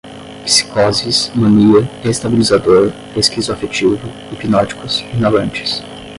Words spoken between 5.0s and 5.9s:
inalantes